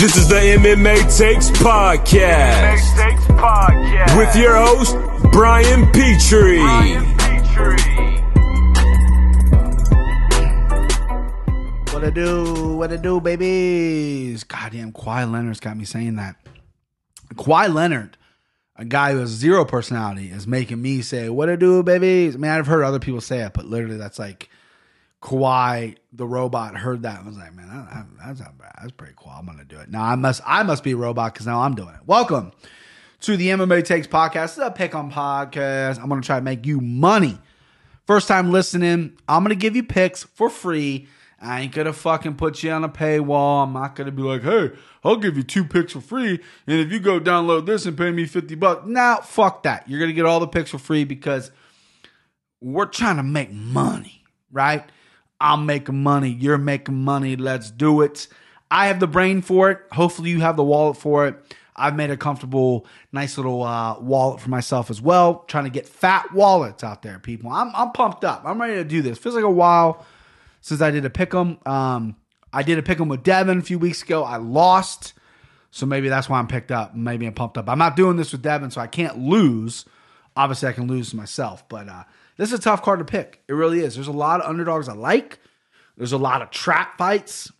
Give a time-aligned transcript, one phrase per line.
[0.00, 2.78] This is the MMA Takes Podcast.
[2.78, 4.16] MMA Takes Podcast.
[4.16, 4.96] With your host,
[5.30, 6.56] Brian Petrie.
[6.56, 8.22] Brian Petrie.
[11.92, 12.76] What it do?
[12.76, 14.42] What it do, babies?
[14.44, 16.36] Goddamn, Kawhi Leonard's got me saying that.
[17.34, 18.16] Kawhi Leonard,
[18.76, 22.36] a guy who has zero personality, is making me say, What it do, babies?
[22.36, 24.48] I mean, I've heard other people say it, but literally that's like
[25.22, 28.72] Kawhi, the robot, heard that and was like, Man, that- that- that's not bad.
[28.80, 29.32] That's pretty cool.
[29.36, 29.90] I'm gonna do it.
[29.90, 32.00] Now I must I must be a robot because now I'm doing it.
[32.06, 32.52] Welcome
[33.20, 36.00] to the MMA Takes Podcast, the Pick on Podcast.
[36.00, 37.38] I'm gonna try to make you money.
[38.06, 41.06] First time listening, I'm gonna give you picks for free.
[41.42, 43.64] I ain't gonna fucking put you on a paywall.
[43.64, 44.70] I'm not gonna be like, hey,
[45.04, 48.10] I'll give you two picks for free, and if you go download this and pay
[48.10, 49.86] me 50 bucks, nah, fuck that.
[49.88, 51.50] You're gonna get all the picks for free because
[52.62, 54.84] we're trying to make money, right?
[55.40, 58.28] I'm making money, you're making money, let's do it.
[58.70, 59.80] I have the brain for it.
[59.92, 61.56] Hopefully, you have the wallet for it.
[61.74, 65.44] I've made a comfortable, nice little uh, wallet for myself as well.
[65.48, 67.50] Trying to get fat wallets out there, people.
[67.50, 68.42] I'm, I'm pumped up.
[68.44, 69.18] I'm ready to do this.
[69.18, 70.04] Feels like a while
[70.60, 71.58] since I did a pick 'em.
[71.64, 72.16] Um,
[72.52, 74.24] I did a pick 'em with Devin a few weeks ago.
[74.24, 75.14] I lost,
[75.70, 76.94] so maybe that's why I'm picked up.
[76.94, 77.68] Maybe I'm pumped up.
[77.68, 79.86] I'm not doing this with Devin, so I can't lose.
[80.36, 82.04] Obviously, I can lose myself, but uh,
[82.40, 83.42] this is a tough card to pick.
[83.48, 83.96] It really is.
[83.96, 85.38] There's a lot of underdogs I like.
[85.98, 87.52] There's a lot of trap fights.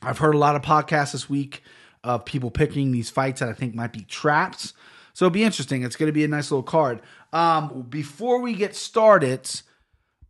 [0.00, 1.64] I've heard a lot of podcasts this week
[2.04, 4.72] of people picking these fights that I think might be traps.
[5.14, 5.82] So it'll be interesting.
[5.82, 7.02] It's going to be a nice little card.
[7.32, 9.50] Um, before we get started,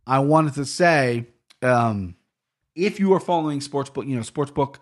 [0.07, 1.27] I wanted to say
[1.61, 2.15] um,
[2.73, 4.77] if you are following sportsbook, you know, sportsbook,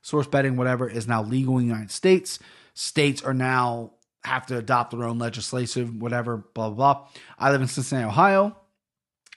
[0.00, 2.38] source betting, whatever, is now legal in the United States.
[2.72, 3.92] States are now
[4.26, 7.08] have to adopt their own legislative, whatever, blah, blah, blah.
[7.38, 8.56] I live in Cincinnati, Ohio.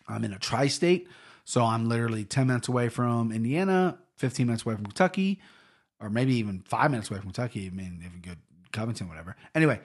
[0.07, 1.07] I'm in a tri state.
[1.45, 5.39] So I'm literally 10 minutes away from Indiana, 15 minutes away from Kentucky,
[5.99, 7.67] or maybe even five minutes away from Kentucky.
[7.67, 8.39] I mean, if you go
[8.71, 9.35] Covington, whatever.
[9.55, 9.79] Anyway,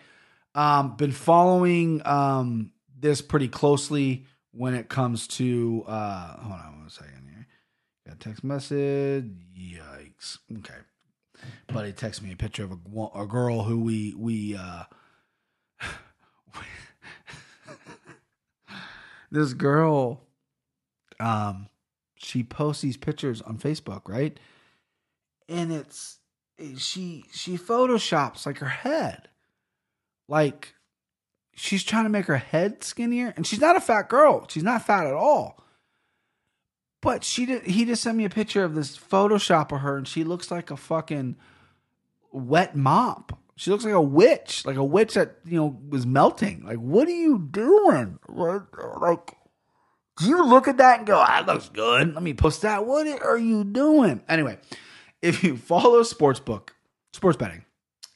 [0.54, 5.84] um, been following um, this pretty closely when it comes to.
[5.86, 7.46] Uh, hold on one second here.
[8.06, 9.30] Got a text message.
[9.58, 10.38] Yikes.
[10.58, 10.74] Okay.
[11.72, 12.76] Buddy texted me a picture of a,
[13.20, 14.84] a girl who we we uh,
[19.30, 20.20] this girl
[21.20, 21.68] um
[22.16, 24.38] she posts these pictures on Facebook, right?
[25.48, 26.18] And it's
[26.78, 29.28] she she photoshops like her head.
[30.28, 30.74] Like
[31.54, 34.46] she's trying to make her head skinnier and she's not a fat girl.
[34.48, 35.63] She's not fat at all.
[37.04, 40.08] But she did he just sent me a picture of this photoshop of her and
[40.08, 41.36] she looks like a fucking
[42.32, 43.38] wet mop.
[43.56, 46.64] She looks like a witch, like a witch that, you know, was melting.
[46.64, 48.18] Like what are you doing?
[48.28, 49.36] Like
[50.18, 52.14] do you look at that and go, that looks good?
[52.14, 52.86] Let me post that.
[52.86, 54.22] What are you doing?
[54.28, 54.58] Anyway,
[55.20, 56.70] if you follow sportsbook,
[57.12, 57.64] sports betting,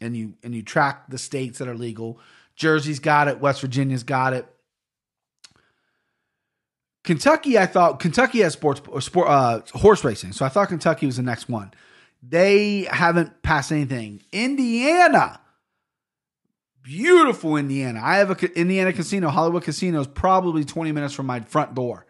[0.00, 2.20] and you and you track the states that are legal,
[2.54, 4.46] Jersey's got it, West Virginia's got it.
[7.08, 11.06] Kentucky, I thought Kentucky has sports or sport uh, horse racing, so I thought Kentucky
[11.06, 11.72] was the next one.
[12.22, 14.22] They haven't passed anything.
[14.30, 15.40] Indiana,
[16.82, 18.02] beautiful Indiana.
[18.04, 19.30] I have a Indiana casino.
[19.30, 22.04] Hollywood Casino is probably 20 minutes from my front door.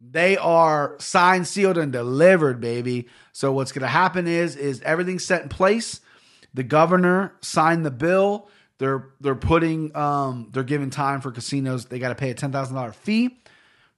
[0.00, 3.08] They are signed, sealed, and delivered, baby.
[3.32, 6.00] So what's going to happen is is everything's set in place.
[6.54, 8.48] The governor signed the bill.
[8.78, 11.86] They're they're putting um they're giving time for casinos.
[11.86, 13.40] They got to pay a ten thousand dollar fee.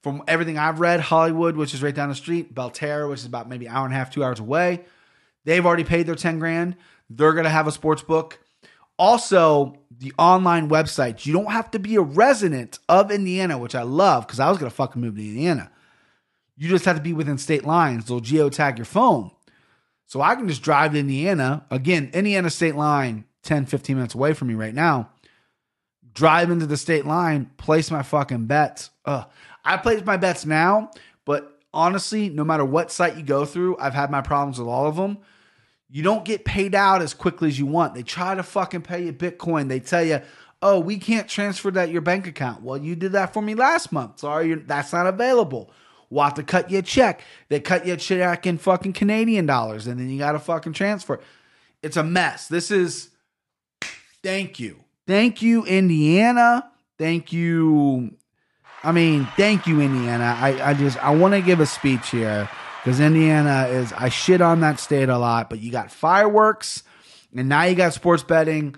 [0.03, 3.49] From everything I've read, Hollywood, which is right down the street, Belterra, which is about
[3.49, 4.85] maybe an hour and a half, two hours away,
[5.45, 6.77] they've already paid their ten grand.
[7.11, 8.39] They're going to have a sports book.
[8.99, 11.27] Also, the online websites.
[11.27, 14.59] You don't have to be a resident of Indiana, which I love because I was
[14.59, 15.71] going to fucking move to Indiana.
[16.57, 18.07] You just have to be within state lines.
[18.07, 19.31] They'll geotag your phone.
[20.07, 21.67] So I can just drive to Indiana.
[21.71, 25.11] Again, Indiana state line, 10, 15 minutes away from me right now.
[26.13, 28.91] Drive into the state line, place my fucking bets.
[29.05, 29.27] Ugh.
[29.67, 30.93] I place my bets now,
[31.25, 34.87] but honestly, no matter what site you go through, I've had my problems with all
[34.87, 35.19] of them.
[35.91, 37.95] You don't get paid out as quickly as you want.
[37.95, 39.69] They try to fucking pay you Bitcoin.
[39.69, 40.21] They tell you,
[40.63, 42.63] oh, we can't transfer that your bank account.
[42.63, 44.21] Well, you did that for me last month.
[44.21, 45.71] Sorry, that's not available.
[46.11, 47.23] We'll have to cut you a check.
[47.49, 50.73] They cut you a check in fucking Canadian dollars, and then you got to fucking
[50.73, 51.21] transfer.
[51.83, 52.49] It's a mess.
[52.49, 53.11] This is.
[54.23, 56.71] Thank you, thank you, Indiana.
[56.99, 58.17] Thank you.
[58.87, 60.39] I mean, thank you, Indiana.
[60.41, 62.49] I, I just I want to give a speech here
[62.85, 66.85] because Indiana is I shit on that state a lot, but you got fireworks,
[67.37, 68.77] and now you got sports betting.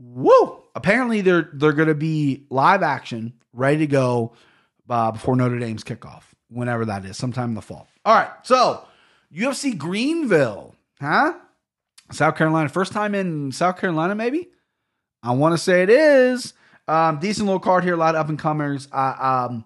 [0.00, 0.60] Woo!
[0.74, 4.32] Apparently, they're they're to be live action, ready to go
[4.88, 7.86] uh, before Notre Dame's kickoff, whenever that is, sometime in the fall.
[8.04, 8.84] All right, so
[9.32, 11.34] UFC Greenville, huh?
[12.10, 12.68] South Carolina.
[12.68, 14.48] First time in South Carolina, maybe?
[15.22, 16.52] I want to say it is.
[16.90, 18.88] Um, decent little card here, a lot of up and comers.
[18.92, 19.64] Uh, um,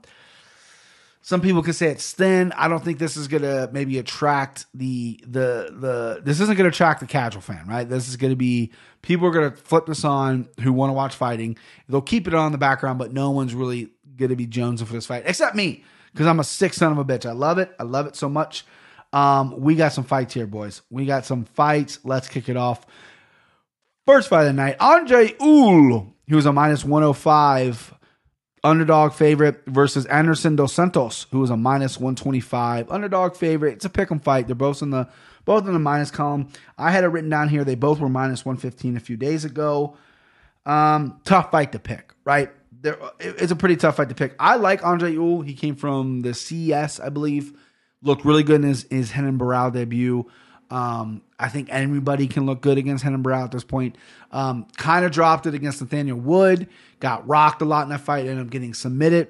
[1.22, 2.52] some people could say it's thin.
[2.52, 6.20] I don't think this is gonna maybe attract the the the.
[6.22, 7.88] This isn't gonna attract the casual fan, right?
[7.88, 11.56] This is gonna be people are gonna flip this on who want to watch fighting.
[11.88, 15.06] They'll keep it on the background, but no one's really gonna be jonesing for this
[15.06, 15.82] fight except me
[16.12, 17.24] because I'm a sick son of a bitch.
[17.24, 17.74] I love it.
[17.78, 18.66] I love it so much.
[19.14, 20.82] Um, we got some fights here, boys.
[20.90, 22.00] We got some fights.
[22.04, 22.84] Let's kick it off.
[24.06, 27.94] First fight of the night, Andre Ewell, who was a minus 105
[28.62, 33.74] underdog favorite versus Anderson Dos Santos, who was a minus 125 underdog favorite.
[33.74, 34.46] It's a pick 'em fight.
[34.46, 35.08] They're both in the
[35.44, 36.48] both in the minus column.
[36.78, 37.64] I had it written down here.
[37.64, 39.96] They both were minus 115 a few days ago.
[40.64, 42.50] Um, tough fight to pick, right?
[42.80, 44.34] There, it's a pretty tough fight to pick.
[44.38, 45.42] I like Andre Ewell.
[45.42, 47.52] He came from the CS, I believe.
[48.02, 50.26] Looked really good in his, his Renan Barão debut.
[50.70, 53.98] Um, I think anybody can look good against Renan Barão at this point.
[54.32, 56.68] Um, kind of dropped it against Nathaniel Wood.
[57.00, 58.20] Got rocked a lot in that fight.
[58.20, 59.28] Ended up getting submitted.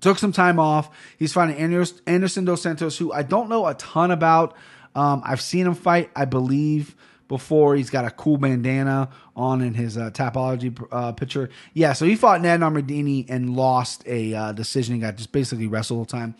[0.00, 0.88] Took some time off.
[1.18, 4.54] He's fighting Anderson Dos Santos, who I don't know a ton about.
[4.94, 6.94] Um, I've seen him fight, I believe,
[7.26, 7.74] before.
[7.74, 11.50] He's got a cool bandana on in his uh, Tapology uh, picture.
[11.74, 14.94] Yeah, so he fought Ned Armandini and lost a uh, decision.
[14.94, 16.36] He got just basically wrestled all the time.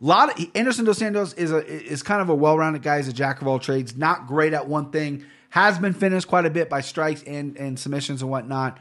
[0.00, 2.98] Lot of Anderson Dos Santos is a is kind of a well-rounded guy.
[2.98, 3.96] He's a jack of all trades.
[3.96, 5.24] Not great at one thing.
[5.50, 8.78] Has been finished quite a bit by strikes and and submissions and whatnot.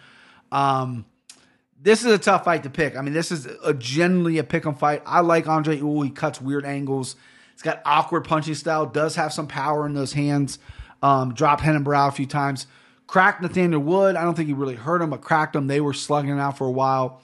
[0.52, 1.06] Um,
[1.82, 2.96] this is a tough fight to pick.
[2.96, 5.02] I mean, this is a generally a pick 'em fight.
[5.06, 6.04] I like Andre Ewell.
[6.04, 7.16] He cuts weird angles.
[7.54, 8.86] He's got awkward punching style.
[8.86, 10.60] Does have some power in those hands.
[11.02, 12.68] Um, dropped Henan Brow a few times.
[13.08, 14.16] Cracked Nathaniel Wood.
[14.16, 15.68] I don't think he really hurt him, but cracked him.
[15.68, 17.22] They were slugging it out for a while.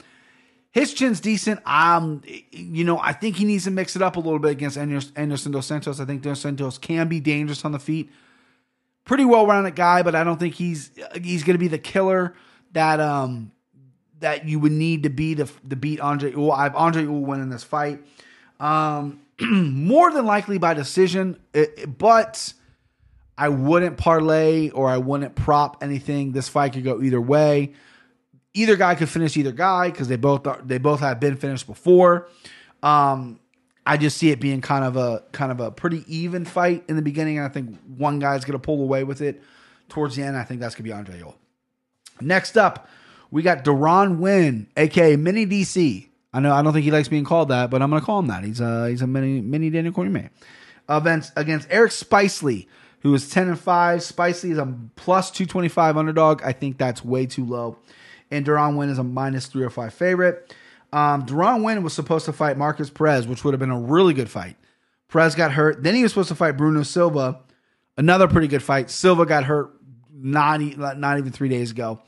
[0.73, 1.61] His chin's decent.
[1.67, 4.75] Um, you know, I think he needs to mix it up a little bit against
[4.75, 5.99] Anderson Dos Santos.
[5.99, 8.11] I think Dos Santos can be dangerous on the feet.
[9.05, 10.89] Pretty well rounded guy, but I don't think he's
[11.21, 12.33] he's going to be the killer
[12.71, 13.51] that um
[14.19, 16.51] that you would need to be to beat Andre Ewell.
[16.51, 18.03] I have Andre Ewell winning this fight.
[18.59, 22.51] Um, more than likely by decision, it, but
[23.37, 26.31] I wouldn't parlay or I wouldn't prop anything.
[26.31, 27.73] This fight could go either way.
[28.53, 31.65] Either guy could finish either guy because they both are, they both have been finished
[31.65, 32.29] before.
[32.83, 33.39] Um,
[33.85, 36.95] I just see it being kind of a kind of a pretty even fight in
[36.95, 37.37] the beginning.
[37.37, 39.41] And I think one guy's going to pull away with it
[39.89, 40.37] towards the end.
[40.37, 41.37] I think that's going to be Andre Ewell.
[42.21, 42.87] Next up,
[43.31, 46.07] we got Deron Winn, aka Mini DC.
[46.33, 48.19] I know I don't think he likes being called that, but I'm going to call
[48.19, 48.43] him that.
[48.43, 50.29] He's a he's a mini mini Daniel Cormier.
[50.89, 52.67] Events against Eric Spicely,
[53.01, 53.99] who is 10 and 5.
[53.99, 56.41] Spicely is a plus 225 underdog.
[56.43, 57.77] I think that's way too low.
[58.33, 60.53] And Deron Winn is a minus three or five favorite.
[60.91, 64.13] Um, Deron Winn was supposed to fight Markus Perez, which would have been a really
[64.13, 64.57] good fight.
[65.07, 65.83] Perez got hurt.
[65.83, 67.39] Then he was supposed to fight Bruno Silva,
[67.97, 68.89] another pretty good fight.
[68.89, 69.71] Silva got hurt
[70.11, 70.59] not,
[70.97, 72.01] not even three days ago.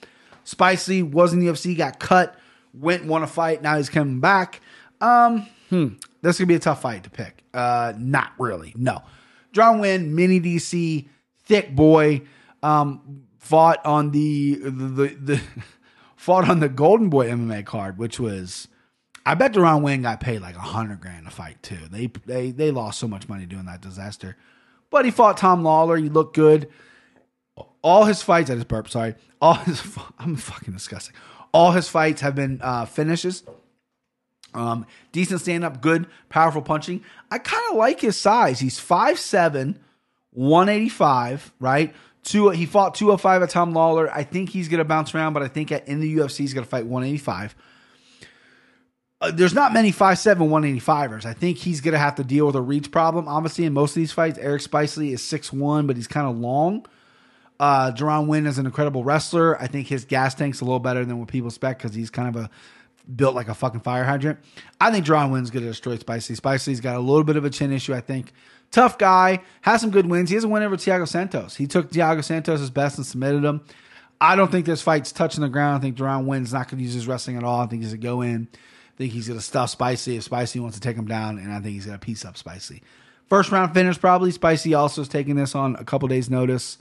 [0.43, 2.35] Spicy was in the UFC, got cut,
[2.73, 3.61] went won a fight.
[3.61, 4.61] Now he's coming back.
[5.01, 5.87] Um, hmm,
[6.21, 7.43] this could be a tough fight to pick.
[7.53, 8.73] Uh, not really.
[8.75, 9.01] No.
[9.51, 11.07] John Wynn, mini DC,
[11.45, 12.21] thick boy,
[12.61, 15.41] um, fought on the the, the
[16.25, 18.67] fought on the Golden Boy MMA card, which was.
[19.27, 21.77] I bet Deron Winn got paid like a hundred grand to fight too.
[21.91, 24.35] They they they lost so much money doing that disaster.
[24.89, 25.97] But he fought Tom Lawlor.
[25.97, 26.69] He looked good.
[27.81, 29.15] All his fights, I just burp, sorry.
[29.39, 29.81] All his,
[30.19, 31.15] I'm fucking disgusting.
[31.53, 33.43] All his fights have been uh, finishes.
[34.53, 37.03] Um, decent stand up, good, powerful punching.
[37.29, 38.59] I kind of like his size.
[38.59, 39.77] He's 5'7,
[40.31, 41.93] 185, right?
[42.25, 44.09] Two, he fought 205 at Tom Lawlor.
[44.11, 46.55] I think he's going to bounce around, but I think at, in the UFC, he's
[46.55, 47.55] going to fight 185.
[49.21, 51.23] Uh, there's not many 5'7, 185ers.
[51.23, 53.27] I think he's going to have to deal with a reach problem.
[53.27, 56.87] Obviously, in most of these fights, Eric Spicely is 6'1, but he's kind of long.
[57.59, 59.61] Uh, Deron Winn is an incredible wrestler.
[59.61, 62.35] I think his gas tank's a little better than what people expect because he's kind
[62.35, 62.49] of a
[63.13, 64.39] built like a fucking fire hydrant.
[64.79, 66.35] I think Deron Winn's going to destroy Spicy.
[66.35, 68.33] Spicy's got a little bit of a chin issue, I think.
[68.71, 70.29] Tough guy, has some good wins.
[70.29, 71.55] He has a win over Thiago Santos.
[71.55, 73.61] He took Thiago Santos' as best and submitted him.
[74.19, 75.77] I don't think this fight's touching the ground.
[75.77, 77.61] I think Deron Winn's not going to use his wrestling at all.
[77.61, 78.47] I think he's going to go in.
[78.53, 81.51] I think he's going to stuff Spicy if Spicy wants to take him down, and
[81.51, 82.81] I think he's going to piece up Spicy.
[83.27, 84.31] First round finish, probably.
[84.31, 86.77] Spicy also is taking this on a couple days' notice.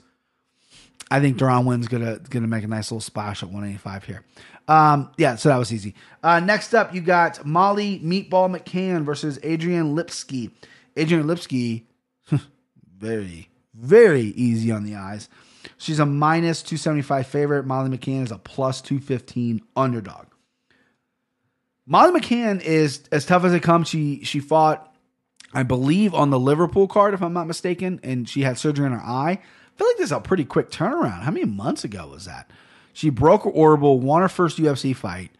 [1.11, 4.23] I think Deron Winn's gonna gonna make a nice little splash at 185 here.
[4.67, 5.93] Um, yeah, so that was easy.
[6.23, 10.51] Uh, next up, you got Molly Meatball McCann versus Adrian Lipski.
[10.97, 11.83] Adrian Lipski,
[12.97, 15.29] very very easy on the eyes.
[15.77, 17.65] She's a minus 275 favorite.
[17.65, 20.27] Molly McCann is a plus 215 underdog.
[21.85, 23.89] Molly McCann is as tough as it comes.
[23.89, 24.95] She she fought,
[25.53, 28.93] I believe, on the Liverpool card, if I'm not mistaken, and she had surgery on
[28.93, 29.39] her eye.
[29.77, 31.21] Feel like this is a pretty quick turnaround.
[31.21, 32.51] How many months ago was that?
[32.93, 35.31] She broke her orbital, won her first UFC fight.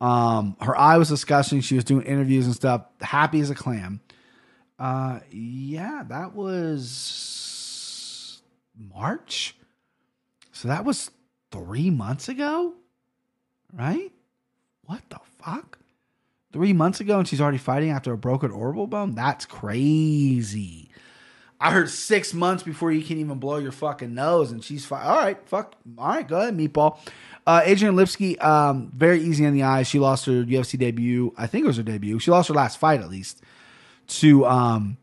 [0.00, 1.60] Um, her eye was disgusting.
[1.60, 4.00] She was doing interviews and stuff, happy as a clam.
[4.78, 8.42] Uh, yeah, that was
[8.76, 9.56] March.
[10.52, 11.10] So that was
[11.50, 12.74] three months ago,
[13.72, 14.12] right?
[14.84, 15.78] What the fuck?
[16.52, 19.14] Three months ago, and she's already fighting after a broken orbital bone?
[19.14, 20.83] That's crazy.
[21.60, 25.06] I heard six months before you can even blow your fucking nose, and she's fine.
[25.06, 25.76] All right, fuck.
[25.96, 26.98] All right, go ahead, meatball.
[27.46, 29.86] Uh, Adrian Lipski, um, very easy on the eyes.
[29.86, 31.32] She lost her UFC debut.
[31.36, 32.18] I think it was her debut.
[32.18, 33.42] She lost her last fight, at least,
[34.08, 34.96] to um,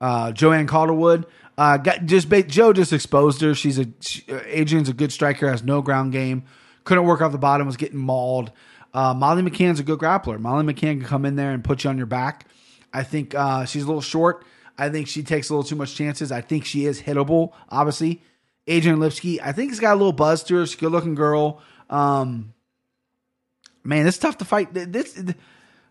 [0.00, 1.26] uh, Joanne Calderwood.
[1.56, 3.54] Uh, got, just Joe just exposed her.
[3.54, 6.44] She's a she, uh, Adrian's a good striker, has no ground game.
[6.84, 8.52] Couldn't work off the bottom, was getting mauled.
[8.92, 10.38] Uh, Molly McCann's a good grappler.
[10.38, 12.46] Molly McCann can come in there and put you on your back.
[12.92, 14.44] I think uh, she's a little short.
[14.76, 16.32] I think she takes a little too much chances.
[16.32, 18.22] I think she is hittable, obviously.
[18.66, 20.66] Adrian Lipski, I think he's got a little buzz to her.
[20.66, 21.60] She's a good looking girl.
[21.90, 22.54] Um,
[23.84, 24.72] man, it's tough to fight.
[24.72, 25.22] This,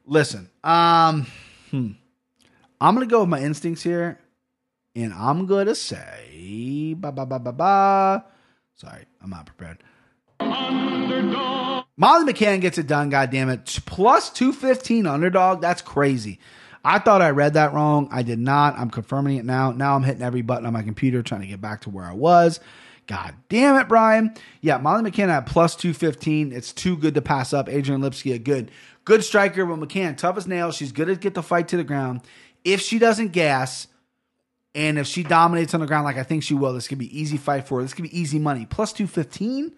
[0.05, 1.27] listen, um,
[1.69, 1.91] hmm.
[2.81, 4.19] I'm gonna go with my instincts here,
[4.95, 8.25] and I'm gonna say ba ba ba ba ba.
[8.75, 9.77] Sorry, I'm not prepared.
[11.95, 13.09] Molly McCann gets it done.
[13.09, 13.79] God damn it!
[13.85, 15.61] Plus two fifteen underdog.
[15.61, 16.39] That's crazy.
[16.83, 18.09] I thought I read that wrong.
[18.11, 18.77] I did not.
[18.77, 19.71] I'm confirming it now.
[19.71, 22.13] Now I'm hitting every button on my computer trying to get back to where I
[22.13, 22.59] was.
[23.07, 24.33] God damn it, Brian.
[24.61, 26.51] Yeah, Molly McCann at plus 215.
[26.51, 27.69] It's too good to pass up.
[27.69, 28.71] Adrian Lipski, a good,
[29.05, 30.75] good striker, but McCann, tough as nails.
[30.75, 32.21] She's good to get the fight to the ground.
[32.63, 33.87] If she doesn't gas,
[34.75, 37.17] and if she dominates on the ground like I think she will, this could be
[37.17, 37.83] easy fight for her.
[37.83, 38.65] This could be easy money.
[38.65, 39.73] Plus 215?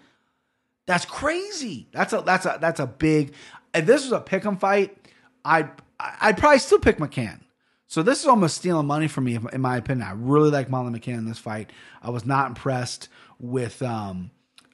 [0.85, 1.87] That's crazy.
[1.91, 3.33] That's a that's a that's a big
[3.73, 4.95] if this was a pick 'em fight,
[5.43, 7.41] I'd I'd probably still pick McCann.
[7.87, 10.07] So this is almost stealing money from me, in my opinion.
[10.07, 11.71] I really like Molly McCann in this fight.
[12.01, 13.09] I was not impressed
[13.39, 14.31] with um,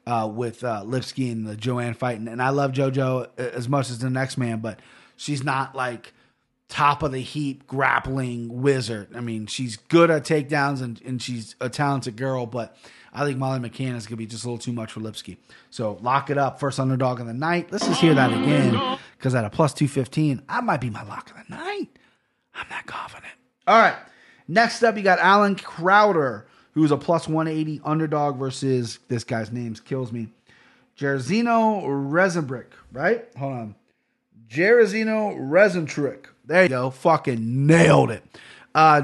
[0.08, 3.90] uh, with uh, Lipski and the Joanne fight, and, and I love JoJo as much
[3.90, 4.80] as the next man, but
[5.18, 6.14] she's not like
[6.72, 9.10] top of the heap grappling wizard.
[9.14, 12.76] I mean, she's good at takedowns and, and she's a talented girl, but
[13.14, 15.38] I think Molly McCann is going to be just a little too much for Lipski.
[15.70, 16.60] So lock it up.
[16.60, 17.72] First underdog of the night.
[17.72, 21.30] Let's just hear that again because at a plus 215, I might be my lock
[21.30, 21.90] of the night.
[22.56, 23.34] I'm not confident.
[23.68, 23.96] All right.
[24.48, 29.76] Next up, you got Allen Crowder, who's a plus 180 underdog versus this guy's name
[29.76, 30.28] kills me.
[30.98, 33.28] Jairzinho Rezenbrick, right?
[33.38, 33.76] Hold on.
[34.50, 36.26] Jairzinho Rezentrick.
[36.46, 36.90] There you go.
[36.90, 38.24] Fucking nailed it.
[38.74, 39.02] Uh,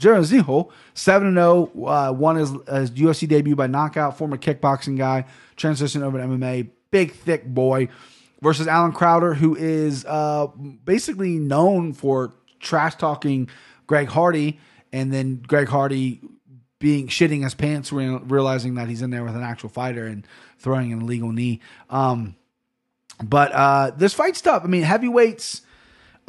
[0.00, 5.26] Jairzinho, Jairzinho, 7 0, uh, won his, his UFC debut by knockout, former kickboxing guy,
[5.56, 6.70] transitioned over to MMA.
[6.90, 7.88] Big, thick boy
[8.42, 10.48] versus Allen Crowder, who is uh,
[10.84, 13.48] basically known for trash talking
[13.86, 14.58] Greg Hardy,
[14.92, 16.20] and then Greg Hardy
[16.78, 20.26] being shitting his pants, re- realizing that he's in there with an actual fighter and
[20.58, 21.60] throwing an illegal knee.
[21.90, 22.34] Um,
[23.22, 24.64] but uh, this fight's tough.
[24.64, 25.62] I mean, heavyweights.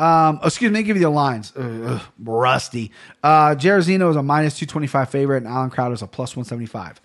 [0.02, 1.54] Um, excuse me, give you the lines.
[1.56, 2.92] Ugh, rusty.
[3.22, 7.00] Uh, is a minus 225 favorite, and Allen Crowder is a plus 175.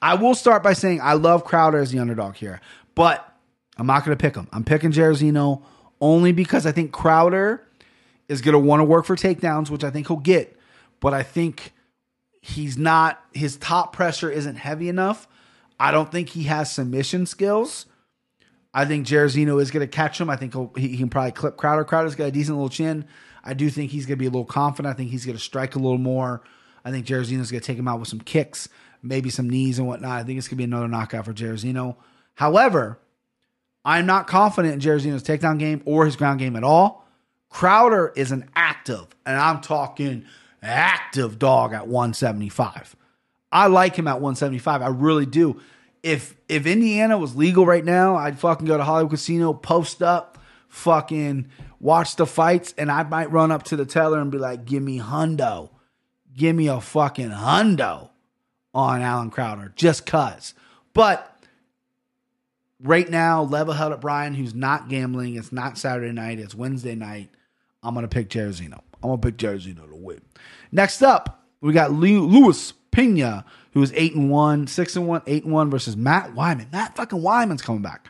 [0.00, 2.60] I will start by saying I love Crowder as the underdog here,
[2.94, 3.28] but
[3.76, 4.46] I'm not going to pick him.
[4.52, 5.62] I'm picking Jairzinho
[6.00, 7.66] only because I think Crowder
[8.28, 10.56] is going to want to work for takedowns, which I think he'll get.
[11.00, 11.72] But I think
[12.40, 15.26] he's not, his top pressure isn't heavy enough.
[15.80, 17.86] I don't think he has submission skills.
[18.78, 20.30] I think Jairzinho is going to catch him.
[20.30, 21.82] I think he, he can probably clip Crowder.
[21.82, 23.06] Crowder's got a decent little chin.
[23.42, 24.94] I do think he's going to be a little confident.
[24.94, 26.44] I think he's going to strike a little more.
[26.84, 28.68] I think Jairzinho's going to take him out with some kicks,
[29.02, 30.20] maybe some knees and whatnot.
[30.20, 31.96] I think it's going to be another knockout for Jairzinho.
[32.34, 33.00] However,
[33.84, 37.04] I'm not confident in Jairzinho's takedown game or his ground game at all.
[37.50, 40.24] Crowder is an active, and I'm talking
[40.62, 42.94] active dog at 175.
[43.50, 44.82] I like him at 175.
[44.82, 45.60] I really do.
[46.02, 50.38] If if Indiana was legal right now, I'd fucking go to Hollywood Casino, post up,
[50.68, 51.48] fucking
[51.80, 54.82] watch the fights, and I might run up to the teller and be like, "Give
[54.82, 55.70] me hundo,
[56.34, 58.10] give me a fucking hundo
[58.72, 60.54] on Allen Crowder, just cuz."
[60.94, 61.44] But
[62.82, 65.36] right now, level held at Brian, who's not gambling.
[65.36, 66.38] It's not Saturday night.
[66.38, 67.30] It's Wednesday night.
[67.82, 68.80] I'm gonna pick Jairzinho.
[69.02, 70.20] I'm gonna pick Jairzinho to win.
[70.72, 75.44] Next up, we got Luis Pena, who is eight and one, six and one, eight
[75.44, 76.72] and one versus Matt Wiman.
[76.72, 78.08] Matt fucking Wiman's coming back.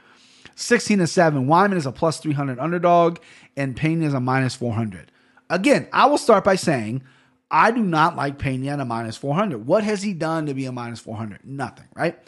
[0.54, 1.46] 16 and 7.
[1.46, 3.18] Wiman is a plus 300 underdog,
[3.56, 5.12] and Pena is a minus 400.
[5.50, 7.02] Again, I will start by saying
[7.50, 9.66] I do not like Pena at a minus 400.
[9.66, 11.40] What has he done to be a minus 400?
[11.44, 12.18] Nothing, right?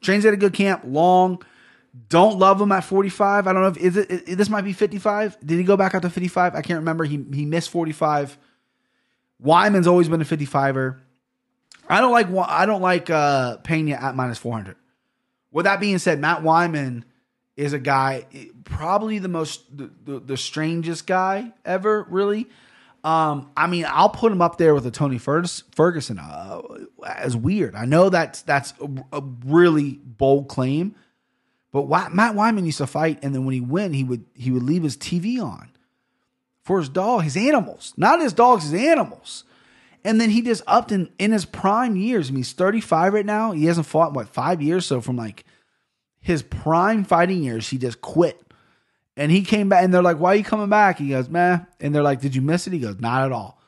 [0.00, 1.42] Trains at a good camp, long.
[2.08, 3.46] Don't love him at 45.
[3.46, 5.38] I don't know if is it, this might be 55.
[5.44, 6.54] Did he go back out to 55?
[6.54, 7.04] I can't remember.
[7.04, 8.38] He he missed 45.
[9.44, 11.00] Wiman's always been a 55er.
[11.90, 14.76] I don't like I don't like uh, Pena at minus four hundred.
[15.50, 17.04] With that being said, Matt Wiman
[17.56, 18.26] is a guy
[18.64, 22.06] probably the most the, the, the strangest guy ever.
[22.08, 22.46] Really,
[23.02, 26.62] um, I mean, I'll put him up there with a Tony Ferguson uh,
[27.04, 27.74] as weird.
[27.74, 30.94] I know that's that's a, a really bold claim,
[31.72, 34.52] but Wy- Matt Wiman used to fight, and then when he win, he would he
[34.52, 35.70] would leave his TV on
[36.62, 39.44] for his dog, his animals, not his dogs, his animals.
[40.04, 42.28] And then he just upped in, in his prime years.
[42.28, 43.52] I mean, he's 35 right now.
[43.52, 44.86] He hasn't fought, what, five years?
[44.86, 45.44] So from like
[46.20, 48.40] his prime fighting years, he just quit.
[49.16, 50.98] And he came back and they're like, why are you coming back?
[50.98, 51.66] He goes, man.
[51.80, 52.72] And they're like, did you miss it?
[52.72, 53.60] He goes, not at all.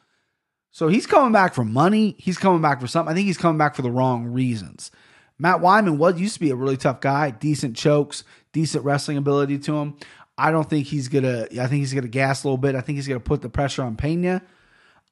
[0.71, 2.17] So he's coming back for money.
[2.19, 3.13] He's coming back for something.
[3.13, 4.91] I think he's coming back for the wrong reasons.
[5.39, 9.59] Matt Wiman was used to be a really tough guy, decent chokes, decent wrestling ability
[9.59, 9.97] to him.
[10.39, 11.47] I don't think he's gonna.
[11.53, 12.75] I think he's gonna gas a little bit.
[12.75, 14.43] I think he's gonna put the pressure on Pena.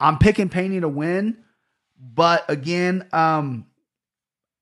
[0.01, 1.45] I'm picking Pena to win,
[1.99, 3.67] but again, um,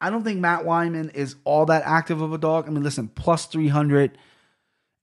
[0.00, 2.66] I don't think Matt Wiman is all that active of a dog.
[2.66, 4.18] I mean, listen, plus three hundred.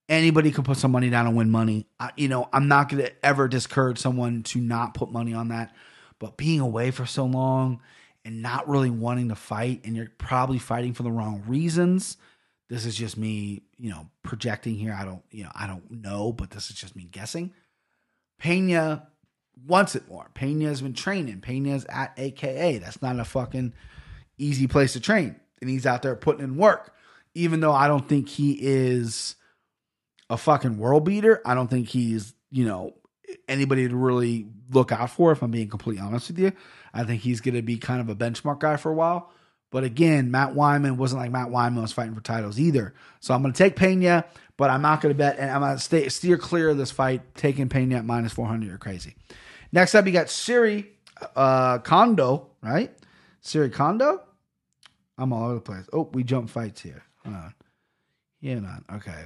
[0.08, 1.88] Anybody can put some money down and win money.
[2.00, 5.48] I, you know, I'm not going to ever discourage someone to not put money on
[5.48, 5.74] that.
[6.20, 7.82] But being away for so long
[8.24, 12.18] and not really wanting to fight, and you're probably fighting for the wrong reasons.
[12.70, 14.96] This is just me, you know, projecting here.
[14.96, 17.52] I don't, you know, I don't know, but this is just me guessing.
[18.38, 19.08] Pena
[19.66, 20.30] wants it more.
[20.34, 21.42] Pena has been training.
[21.42, 22.80] Pena's at AKA.
[22.80, 23.74] That's not a fucking
[24.38, 25.36] easy place to train.
[25.62, 26.94] And he's out there putting in work.
[27.34, 29.36] Even though I don't think he is
[30.30, 32.94] a fucking world beater, I don't think he's, you know,
[33.48, 36.54] anybody to really look out for, if I'm being completely honest with you.
[36.94, 39.32] I think he's going to be kind of a benchmark guy for a while.
[39.76, 42.94] But again, Matt Wiman wasn't like Matt Wiman was fighting for titles either.
[43.20, 44.24] So I'm going to take Pena,
[44.56, 46.92] but I'm not going to bet, and I'm going to stay steer clear of this
[46.92, 47.36] fight.
[47.36, 49.16] Taking Pena at minus 400, you're crazy.
[49.74, 50.86] Next up, you got Syuri
[51.36, 52.98] uh, Kondo, right?
[53.44, 54.22] Syuri Kondo.
[55.18, 55.90] I'm all over the place.
[55.92, 57.04] Oh, we jump fights here.
[57.26, 57.54] Hold on.
[58.40, 58.86] Yeah, man.
[58.94, 59.26] Okay.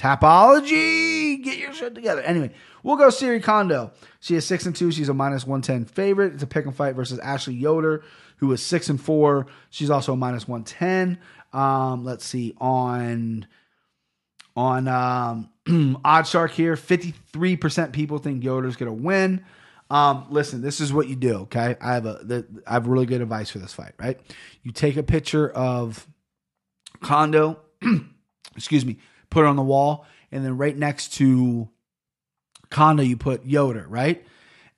[0.00, 2.22] God, Tapology, get your shit together.
[2.22, 2.50] Anyway,
[2.82, 3.92] we'll go Syuri Kondo.
[4.20, 4.90] She is six and two.
[4.90, 6.34] She's a minus one ten favorite.
[6.34, 8.04] It's a pick and fight versus Ashley Yoder,
[8.38, 9.46] who is six and four.
[9.70, 11.18] She's also a minus one ten.
[11.52, 13.46] Um, let's see on
[14.56, 16.76] on um, OddsShark here.
[16.76, 19.44] Fifty three percent people think Yoder's gonna win.
[19.88, 21.34] Um, listen, this is what you do.
[21.42, 23.92] Okay, I have a the, I have really good advice for this fight.
[23.98, 24.20] Right,
[24.62, 26.06] you take a picture of
[27.00, 27.60] Kondo.
[28.56, 28.98] excuse me
[29.36, 31.68] put it on the wall, and then right next to
[32.70, 34.24] Kondo, you put Yoder, right?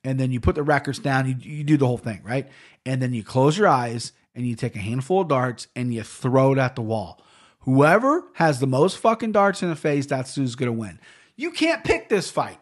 [0.03, 2.49] And then you put the records down, you, you do the whole thing, right?
[2.85, 6.03] And then you close your eyes and you take a handful of darts and you
[6.03, 7.23] throw it at the wall.
[7.59, 10.99] Whoever has the most fucking darts in the face, that's who's gonna win.
[11.37, 12.59] You can't pick this fight.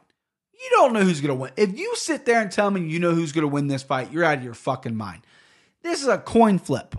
[0.54, 1.52] You don't know who's gonna win.
[1.58, 4.24] If you sit there and tell me you know who's gonna win this fight, you're
[4.24, 5.24] out of your fucking mind.
[5.82, 6.96] This is a coin flip.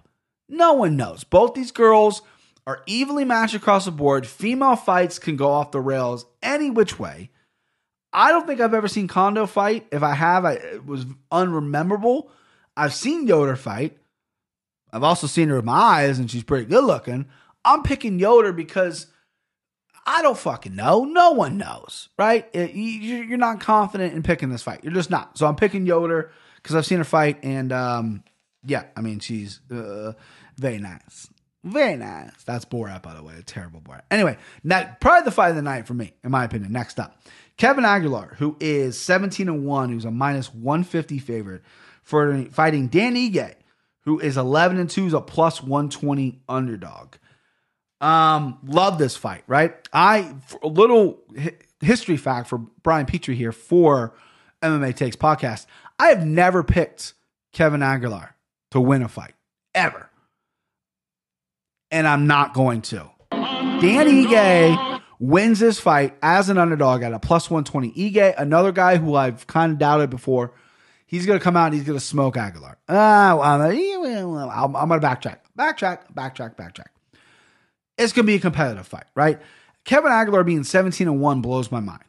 [0.49, 1.23] No one knows.
[1.23, 2.23] Both these girls
[2.69, 4.27] are evenly matched across the board.
[4.27, 7.31] Female fights can go off the rails any which way.
[8.13, 9.87] I don't think I've ever seen Kondo fight.
[9.91, 12.31] If I have, I, it was unrememberable.
[12.77, 13.97] I've seen Yoder fight.
[14.93, 17.27] I've also seen her with my eyes, and she's pretty good looking.
[17.65, 19.07] I'm picking Yoder because
[20.07, 21.05] I don't fucking know.
[21.05, 22.49] No one knows, right?
[22.53, 24.85] It- you- you're not confident in picking this fight.
[24.85, 25.39] You're just not.
[25.39, 28.25] So I'm picking Yoder because I've seen her fight, and um,
[28.63, 30.13] yeah, I mean she's uh,
[30.59, 31.29] very nice.
[31.65, 32.31] Very nice.
[32.45, 33.35] That's Borat, by the way.
[33.39, 34.03] A terrible Borat.
[34.11, 36.73] Anyway, now probably the fight of the night for me, in my opinion.
[36.73, 37.21] Next up,
[37.57, 41.63] Kevin Aguilar, who is 17 and 1, who's a minus 150 favorite
[42.03, 43.55] for fighting Dan Ige,
[44.03, 47.17] who is 11 and 2, is a plus 120 underdog.
[48.01, 49.75] Um, love this fight, right?
[49.93, 54.15] I a little hi- history fact for Brian Petrie here for
[54.63, 55.67] MMA Takes podcast.
[55.99, 57.15] I have never picked
[57.53, 58.37] Kevin Aguilar
[58.71, 59.35] to win a fight
[59.75, 60.08] ever,
[61.91, 63.11] and I'm not going to.
[63.31, 67.93] Dan Ige wins this fight as an underdog at a plus 120.
[67.93, 70.53] Ige, another guy who I've kind of doubted before,
[71.07, 72.79] he's going to come out and he's going to smoke Aguilar.
[72.89, 76.87] Ah, I'm going to backtrack, backtrack, backtrack, backtrack
[77.99, 79.41] it's going to be a competitive fight, right?
[79.85, 82.05] Kevin Aguilar being 17 and 1 blows my mind.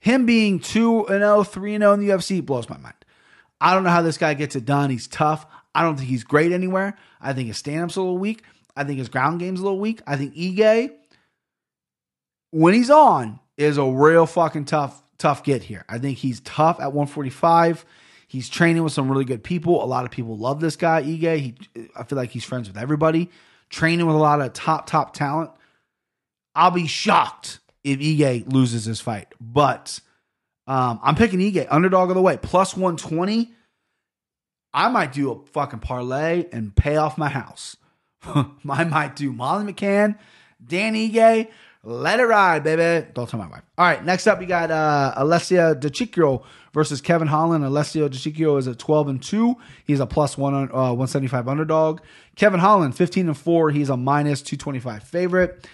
[0.00, 2.94] Him being 2 and 0, 3 and 0 in the UFC blows my mind.
[3.60, 4.90] I don't know how this guy gets it done.
[4.90, 5.46] He's tough.
[5.74, 6.96] I don't think he's great anywhere.
[7.20, 8.42] I think his stand up's a little weak.
[8.76, 10.02] I think his ground game's a little weak.
[10.06, 10.90] I think Ige,
[12.50, 15.84] when he's on, is a real fucking tough, tough get here.
[15.88, 17.84] I think he's tough at 145.
[18.28, 19.82] He's training with some really good people.
[19.82, 21.38] A lot of people love this guy, Ige.
[21.38, 21.54] He,
[21.96, 23.30] I feel like he's friends with everybody
[23.70, 25.50] training with a lot of top, top talent.
[26.54, 29.28] I'll be shocked if Ige loses this fight.
[29.40, 30.00] But
[30.66, 33.52] um, I'm picking Ige, underdog of the way, plus 120.
[34.72, 37.76] I might do a fucking parlay and pay off my house.
[38.24, 40.18] I might do Molly McCann,
[40.64, 41.48] Dan Ige,
[41.88, 43.06] let it ride, baby.
[43.14, 43.62] Don't tell my wife.
[43.78, 46.42] All right, next up, we got uh, Alessio DeCiccio
[46.74, 47.64] versus Kevin Holland.
[47.64, 49.56] Alessio DeCiccio is at 12 and 2.
[49.84, 52.00] He's a plus one, uh, 175 underdog.
[52.34, 53.70] Kevin Holland, 15 and 4.
[53.70, 55.68] He's a minus 225 favorite.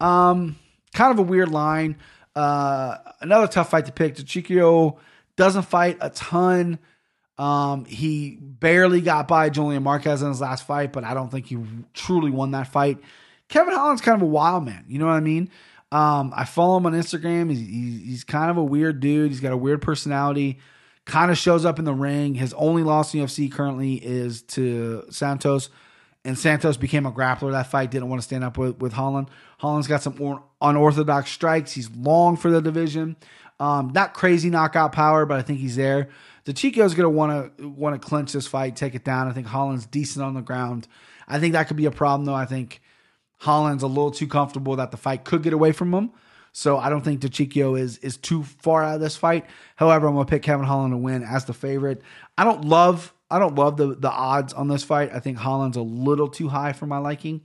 [0.00, 0.56] Um,
[0.94, 1.98] kind of a weird line.
[2.34, 4.16] Uh, another tough fight to pick.
[4.16, 4.96] DeCiccio
[5.36, 6.78] doesn't fight a ton.
[7.38, 11.46] Um, he barely got by Julian Marquez in his last fight, but I don't think
[11.46, 11.58] he
[11.94, 12.98] truly won that fight.
[13.48, 14.84] Kevin Holland's kind of a wild man.
[14.88, 15.50] You know what I mean?
[15.90, 17.48] Um, I follow him on Instagram.
[17.50, 19.30] He's, he's, he's kind of a weird dude.
[19.30, 20.58] He's got a weird personality.
[21.06, 22.34] Kind of shows up in the ring.
[22.34, 25.70] His only loss in UFC currently is to Santos,
[26.24, 27.90] and Santos became a grappler that fight.
[27.90, 29.30] Didn't want to stand up with, with Holland.
[29.58, 31.72] Holland's got some or, unorthodox strikes.
[31.72, 33.16] He's long for the division.
[33.58, 36.10] Um, not crazy knockout power, but I think he's there.
[36.48, 39.28] The Chico's going to want to want to clinch this fight, take it down.
[39.28, 40.88] I think Holland's decent on the ground.
[41.28, 42.34] I think that could be a problem, though.
[42.34, 42.80] I think
[43.36, 46.10] Holland's a little too comfortable that the fight could get away from him.
[46.52, 49.44] So I don't think DeCiccio is is too far out of this fight.
[49.76, 52.00] However, I'm gonna pick Kevin Holland to win as the favorite.
[52.38, 55.10] I don't love I don't love the the odds on this fight.
[55.12, 57.42] I think Holland's a little too high for my liking.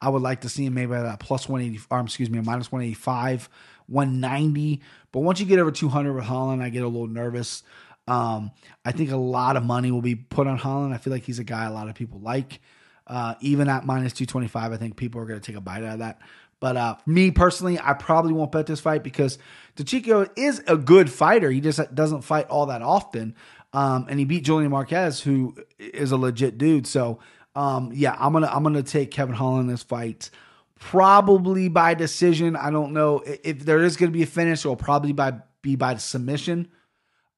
[0.00, 2.42] I would like to see him maybe at a plus 180 or excuse me, a
[2.42, 3.50] minus 185,
[3.88, 4.80] 190.
[5.12, 7.62] But once you get over 200 with Holland, I get a little nervous.
[8.08, 8.52] Um,
[8.84, 10.94] I think a lot of money will be put on Holland.
[10.94, 12.60] I feel like he's a guy a lot of people like.
[13.06, 15.94] Uh, even at minus 225, I think people are going to take a bite out
[15.94, 16.20] of that.
[16.58, 19.38] But uh, me personally, I probably won't bet this fight because
[19.76, 21.50] DeCiccio is a good fighter.
[21.50, 23.34] He just doesn't fight all that often.
[23.72, 26.86] Um, and he beat Julian Marquez, who is a legit dude.
[26.86, 27.18] So
[27.56, 30.30] um, yeah, I'm gonna I'm gonna take Kevin Holland in this fight,
[30.78, 32.54] probably by decision.
[32.54, 34.60] I don't know if there is gonna be a finish.
[34.60, 36.68] It'll probably by be by submission.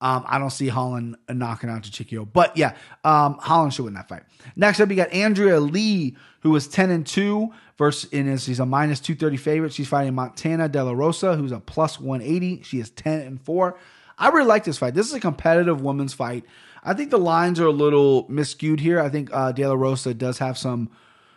[0.00, 2.28] Um, I don't see Holland knocking out DeCiccio.
[2.32, 4.22] But yeah, um, Holland should win that fight.
[4.54, 8.60] Next up, you got Andrea Lee, who is 10 and 2 versus in his, he's
[8.60, 9.72] a minus 230 favorite.
[9.72, 12.62] She's fighting Montana De La Rosa, who's a plus 180.
[12.62, 13.76] She is 10 and 4.
[14.18, 14.94] I really like this fight.
[14.94, 16.44] This is a competitive women's fight.
[16.84, 19.00] I think the lines are a little miscued here.
[19.00, 20.90] I think uh, De La Rosa does have some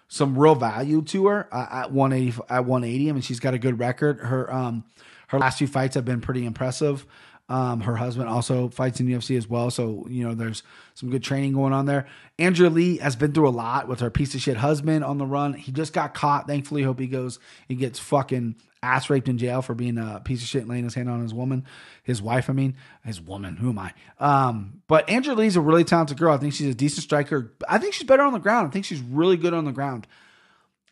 [0.07, 3.09] some real value to her uh, at 180 at 180.
[3.09, 4.19] I mean, she's got a good record.
[4.19, 4.83] Her um
[5.27, 7.05] her last few fights have been pretty impressive.
[7.51, 11.21] Um, her husband also fights in UFC as well, so you know there's some good
[11.21, 12.07] training going on there.
[12.39, 15.25] Andrea Lee has been through a lot with her piece of shit husband on the
[15.25, 15.53] run.
[15.53, 16.47] He just got caught.
[16.47, 17.39] Thankfully, hope he goes.
[17.67, 20.85] He gets fucking ass raped in jail for being a piece of shit and laying
[20.85, 21.65] his hand on his woman,
[22.03, 22.49] his wife.
[22.49, 23.57] I mean, his woman.
[23.57, 23.93] Who am I?
[24.17, 26.33] Um, but Andrea Lee's a really talented girl.
[26.33, 27.51] I think she's a decent striker.
[27.67, 28.69] I think she's better on the ground.
[28.69, 30.07] I think she's really good on the ground.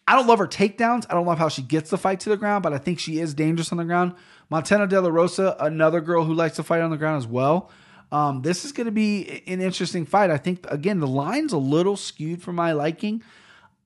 [0.10, 1.06] I don't love her takedowns.
[1.10, 3.20] I don't love how she gets the fight to the ground, but I think she
[3.20, 4.16] is dangerous on the ground.
[4.50, 7.70] Montana De La Rosa, another girl who likes to fight on the ground as well.
[8.12, 10.32] Um, this is going to be an interesting fight.
[10.32, 13.24] I think, again, the line's a little skewed for my liking.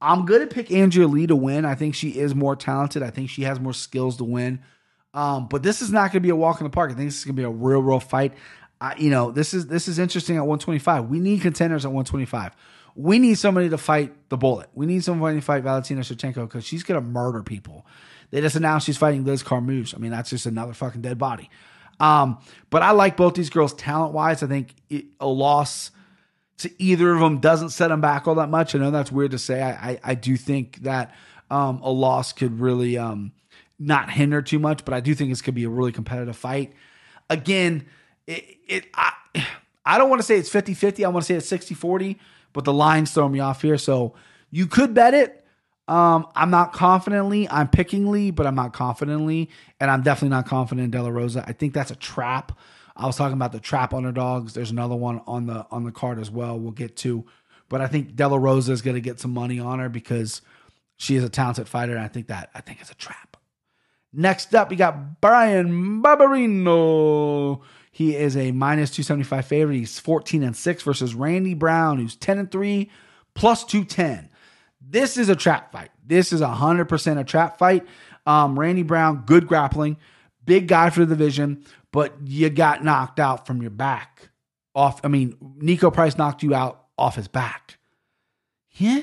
[0.01, 1.65] I'm going to pick Andrea Lee to win.
[1.65, 3.03] I think she is more talented.
[3.03, 4.61] I think she has more skills to win.
[5.13, 6.91] Um, but this is not going to be a walk in the park.
[6.91, 8.33] I think this is going to be a real, real fight.
[8.79, 11.09] I, you know, this is this is interesting at 125.
[11.09, 12.55] We need contenders at 125
[12.95, 14.69] we need somebody to fight the bullet.
[14.73, 17.85] We need somebody to fight Valentina Shevchenko because she's going to murder people.
[18.33, 19.93] They just announced she's fighting Liz Carmouche.
[19.95, 21.49] I mean, that's just another fucking dead body.
[21.99, 24.41] Um, but I like both these girls talent wise.
[24.41, 25.91] I think it, a loss
[26.57, 28.73] to either of them doesn't set them back all that much.
[28.73, 29.61] I know that's weird to say.
[29.61, 31.13] I, I, I do think that
[31.51, 33.31] um, a loss could really um,
[33.77, 36.73] not hinder too much, but I do think this could be a really competitive fight.
[37.29, 37.85] Again,
[38.25, 39.13] it, it I,
[39.85, 41.05] I don't want to say it's 50 50.
[41.05, 42.19] I want to say it's 60 40
[42.53, 43.77] but the lines throw me off here.
[43.77, 44.13] So
[44.51, 45.42] you could bet it.
[45.87, 47.49] Um, I'm not confidently.
[47.49, 51.09] I'm picking Lee, but I'm not confidently, and I'm definitely not confident in De La
[51.09, 51.43] Rosa.
[51.45, 52.57] I think that's a trap.
[52.95, 54.53] I was talking about the trap underdogs.
[54.53, 56.57] There's another one on the on the card as well.
[56.57, 57.25] We'll get to,
[57.67, 60.41] but I think De La Rosa is going to get some money on her because
[60.95, 63.35] she is a talented fighter, and I think that I think it's a trap.
[64.13, 67.59] Next up, we got Brian Barberena.
[67.91, 69.75] He is a minus 275 favorite.
[69.75, 72.89] He's 14 and 6 versus Randy Brown, who's 10 and 3,
[73.33, 74.29] plus 210.
[74.87, 75.89] This is a trap fight.
[76.05, 77.85] This is 100% a trap fight.
[78.25, 79.97] Um, Randy Brown, good grappling,
[80.45, 84.29] big guy for the division, but you got knocked out from your back.
[84.75, 87.77] Off, I mean, Niko Price knocked you out off his back.
[88.71, 89.01] Yeah,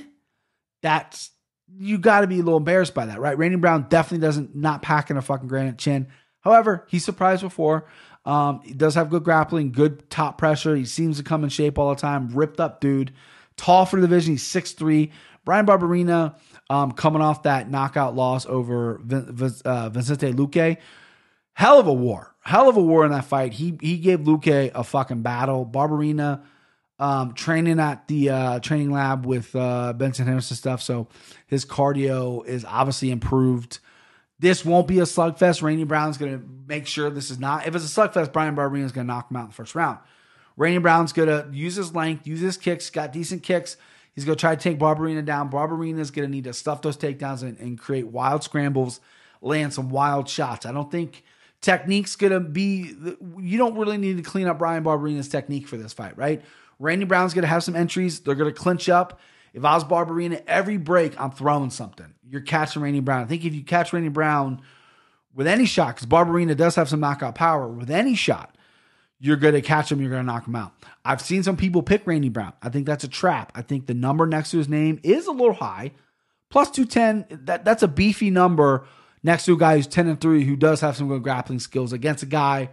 [0.83, 1.31] that's
[1.79, 3.39] you got to be a little embarrassed by that, right?
[3.39, 6.09] Randy Brown definitely doesn't not packing a fucking granite chin.
[6.41, 7.87] However, he's surprised before.
[8.25, 10.75] Um, he does have good grappling, good top pressure.
[10.75, 12.31] He seems to come in shape all the time.
[12.31, 13.13] Ripped up dude.
[13.57, 14.33] Tall for the division.
[14.33, 15.11] He's 6'3.
[15.45, 16.37] Bryan Barberena
[16.69, 20.77] um, coming off that knockout loss over Vin, uh, Vicente Luque.
[21.55, 22.35] Hell of a war.
[22.43, 23.53] Hell of a war in that fight.
[23.53, 25.67] He he gave Luque a fucking battle.
[25.67, 26.43] Barberena
[27.01, 30.83] um, training at the uh, training lab with uh, Benson Henderson stuff.
[30.83, 31.09] So
[31.47, 33.81] his cardio is obviously improved.
[34.39, 35.63] This won't be a slugfest.
[35.63, 37.67] Randy Brown's going to make sure this is not.
[37.67, 39.75] If it's a slugfest, Brian Barberena is going to knock him out in the first
[39.75, 39.99] round.
[40.57, 43.77] Randy Brown's going to use his length, use his kicks, got decent kicks.
[44.21, 45.51] He's going to try to take Barberena down.
[45.51, 49.01] Barberena is going to need to stuff those takedowns and, and create wild scrambles,
[49.41, 50.67] land some wild shots.
[50.67, 51.25] I don't think
[51.63, 52.95] technique's going to be,
[53.39, 56.43] you don't really need to clean up Brian Barberena's technique for this fight, right?
[56.79, 58.21] Randy Brown's going to have some entries.
[58.21, 59.21] They're going to clinch up.
[59.55, 62.13] If I was Barberena, every break I'm throwing something.
[62.29, 63.23] You're catching Randy Brown.
[63.23, 64.61] I think if you catch Randy Brown
[65.35, 68.55] with any shot, because Barberena does have some knockout power, with any shot,
[69.21, 70.01] you're going to catch him.
[70.01, 70.73] You're going to knock him out.
[71.05, 72.55] I've seen some people pick Randy Brown.
[72.63, 73.53] I think that's a trap.
[73.55, 75.93] I think the number next to his name is a little high.
[76.49, 78.87] Plus 210, that, that's a beefy number
[79.23, 81.93] next to a guy who's 10 and 3 who does have some good grappling skills
[81.93, 82.71] against a guy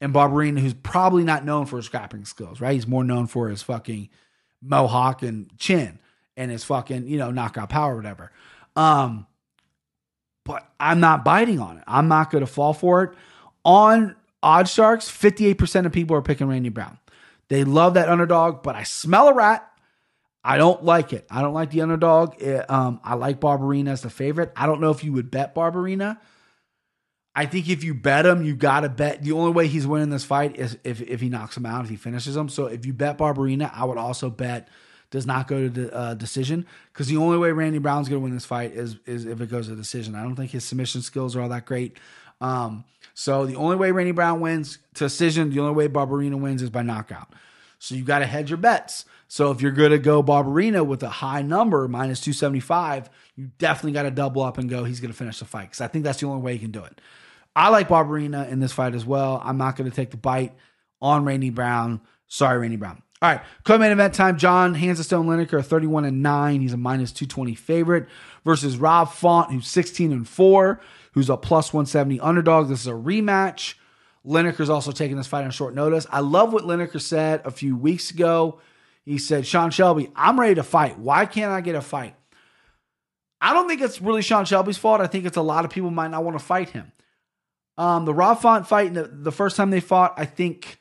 [0.00, 2.74] in Barberena who's probably not known for his grappling skills, right?
[2.74, 4.10] He's more known for his fucking
[4.62, 5.98] mohawk and chin
[6.36, 8.30] and his fucking, you know, knockout power whatever.
[8.76, 9.26] Um,
[10.44, 11.84] but I'm not biting on it.
[11.86, 13.10] I'm not going to fall for it.
[13.64, 16.98] On Odd Sharks, 58% of people are picking Randy Brown.
[17.48, 19.68] They love that underdog, but I smell a rat.
[20.44, 21.26] I don't like it.
[21.30, 22.40] I don't like the underdog.
[22.40, 24.52] It, um, I like Barberena as the favorite.
[24.56, 26.18] I don't know if you would bet Barberena.
[27.34, 29.22] I think if you bet him, you got to bet.
[29.22, 31.90] The only way he's winning this fight is if, if he knocks him out, if
[31.90, 32.48] he finishes him.
[32.48, 34.68] So if you bet Barberena, I would also bet
[35.10, 38.24] does not go to the uh, decision because the only way Randy Brown's going to
[38.24, 40.14] win this fight is is if it goes to decision.
[40.14, 41.96] I don't think his submission skills are all that great.
[42.40, 42.84] Um,
[43.18, 46.70] so the only way Randy Brown wins to decision, the only way Barberena wins is
[46.70, 47.34] by knockout.
[47.80, 49.06] So you got to hedge your bets.
[49.26, 53.90] So if you're going to go Barberena with a high number, minus 275, you definitely
[53.90, 55.64] got to double up and go, he's going to finish the fight.
[55.64, 57.00] Because I think that's the only way you can do it.
[57.56, 59.42] I like Barberena in this fight as well.
[59.44, 60.54] I'm not going to take the bite
[61.02, 62.00] on Randy Brown.
[62.28, 63.02] Sorry, Randy Brown.
[63.20, 64.38] All right, co-main event time.
[64.38, 66.60] John Hands of Stone Lineker, 31 and 9.
[66.60, 68.06] He's a minus 220 favorite
[68.44, 70.80] versus Rob Font, who's 16 and 4,
[71.18, 72.68] who's a plus 170 underdog.
[72.68, 73.74] This is a rematch.
[74.24, 76.06] Lineker's also taking this fight on short notice.
[76.10, 78.60] I love what Lineker said a few weeks ago.
[79.04, 80.96] He said, Sean Shelby, I'm ready to fight.
[80.96, 82.14] Why can't I get a fight?
[83.40, 85.00] I don't think it's really Sean Shelby's fault.
[85.00, 86.92] I think it's a lot of people might not want to fight him.
[87.76, 90.78] Um, the Rob Font fight, the, the first time they fought, I think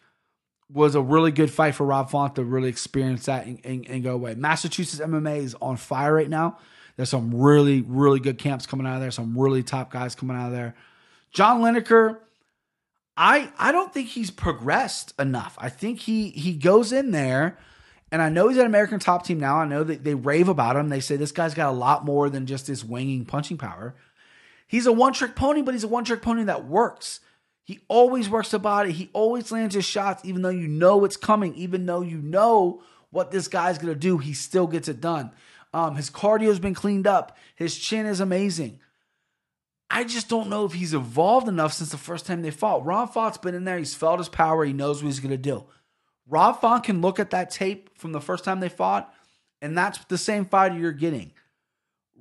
[0.71, 4.03] was a really good fight for Rob Font to really experience that and, and, and,
[4.03, 4.35] go away.
[4.35, 6.59] Massachusetts MMA is on fire right now.
[6.97, 10.35] There's some really, really good camps coming out of there, some really top guys coming
[10.35, 10.75] out of there.
[11.31, 12.17] John Lineker,
[13.15, 15.55] I I don't think he's progressed enough.
[15.59, 17.59] I think he he goes in there,
[18.11, 19.57] and I know he's an American top team now.
[19.57, 20.89] I know that they rave about him.
[20.89, 23.95] They say this guy's got a lot more than just his winging punching power.
[24.67, 27.19] He's a one trick pony, but he's a one trick pony that works.
[27.63, 28.91] He always works the body.
[28.91, 32.81] He always lands his shots, even though you know it's coming, even though you know
[33.11, 34.17] what this guy's gonna do.
[34.17, 35.31] He still gets it done.
[35.73, 37.37] Um, his cardio's been cleaned up.
[37.55, 38.79] His chin is amazing.
[39.89, 42.85] I just don't know if he's evolved enough since the first time they fought.
[42.85, 43.77] Rob Font's been in there.
[43.77, 44.65] He's felt his power.
[44.65, 45.65] He knows what he's going to do.
[46.27, 49.13] Rob Font can look at that tape from the first time they fought,
[49.61, 51.31] and that's the same fighter you're getting.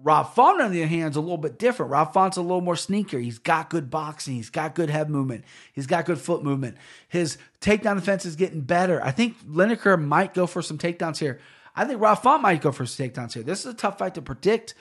[0.00, 1.90] Rob Font, on the other hand, is a little bit different.
[1.90, 3.18] Rob Font's a little more sneaker.
[3.18, 4.34] He's got good boxing.
[4.34, 5.44] He's got good head movement.
[5.72, 6.76] He's got good foot movement.
[7.08, 9.02] His takedown defense is getting better.
[9.02, 11.40] I think Lineker might go for some takedowns here.
[11.76, 13.42] I think Rob Font might go for takedowns here.
[13.42, 14.74] This is a tough fight to predict.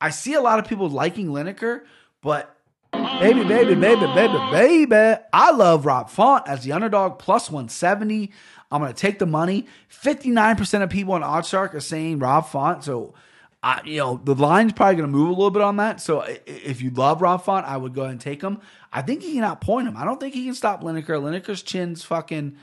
[0.00, 1.82] I see a lot of people liking Lineker,
[2.22, 2.56] but
[2.92, 8.32] baby, baby, baby, baby, baby, I love Rob Font as the underdog plus 170.
[8.72, 9.66] I'm going to take the money.
[9.90, 12.84] 59% of people on OddsShark are saying Rob Font.
[12.84, 13.14] So
[13.62, 16.00] I, you know, the line's probably going to move a little bit on that.
[16.00, 18.60] So if you love Rob Font, I would go ahead and take him.
[18.92, 19.96] I think he can outpoint him.
[19.96, 21.20] I don't think he can stop Lineker.
[21.20, 22.56] Lineker's chin's fucking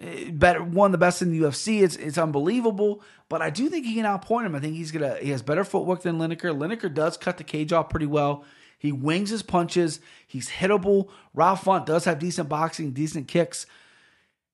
[0.00, 1.82] Eh, better, one of the best in the UFC.
[1.82, 3.02] It's it's unbelievable.
[3.28, 4.54] But I do think he can outpoint him.
[4.54, 6.56] I think he's gonna he has better footwork than Lineker.
[6.56, 8.44] Lineker does cut the cage off pretty well.
[8.78, 10.00] He wings his punches.
[10.26, 11.08] He's hittable.
[11.34, 13.66] Ralph Font does have decent boxing, decent kicks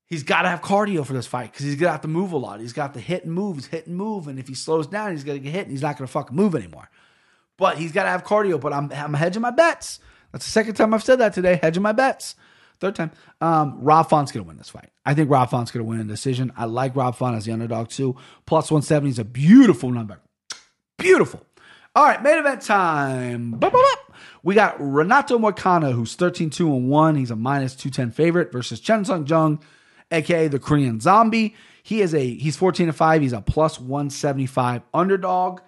[0.07, 2.37] he's got to have cardio for this fight because he's gonna have to move a
[2.37, 2.61] lot.
[2.61, 5.11] He's got to hit and move, he's hit and move, and if he slows down,
[5.11, 6.89] he's gonna get hit and he's not gonna fucking move anymore.
[7.59, 8.61] But he's got to have cardio.
[8.61, 9.99] But I'm I'm hedging my bets.
[10.33, 11.59] That's the second time I've said that today.
[11.63, 12.35] Hedging my bets.
[12.81, 13.11] Third time.
[13.41, 14.91] Um, Rob Font's gonna win this fight.
[15.05, 16.53] I think Rob Font's gonna win a decision.
[16.57, 18.17] I like Rob Font as the underdog too.
[18.47, 20.21] Plus 170 is a beautiful number.
[20.99, 21.45] Beautiful.
[21.95, 23.59] All right, main event time.
[24.43, 27.17] We got Renato Moicano, who's 13 2 and 1.
[27.17, 29.61] He's a minus 210 favorite versus Chan Sung Jung
[30.11, 31.55] aka the Korean Zombie.
[31.83, 33.23] He is a he's 14 to 5.
[33.23, 35.61] He's a plus 175 underdog.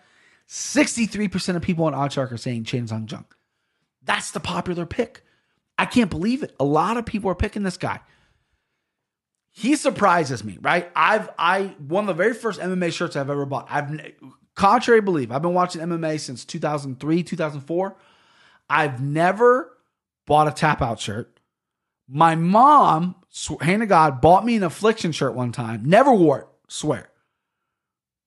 [0.49, 3.27] 63% of people on OddsShark are saying Chan Sung Jung.
[4.03, 5.23] That's the popular pick.
[5.79, 6.55] I can't believe it.
[6.61, 8.01] A lot of people are picking this guy.
[9.53, 10.91] he surprises me, right?
[10.95, 13.67] I've I one of the very first MMA shirts I've ever bought.
[13.71, 14.01] I've
[14.55, 17.97] contrary belief, I've been watching MMA since 2003, 2004.
[18.71, 19.77] I've never
[20.27, 21.41] bought a tap out shirt.
[22.09, 23.17] My mom,
[23.61, 25.83] hand of God, bought me an affliction shirt one time.
[25.85, 27.09] Never wore it, swear.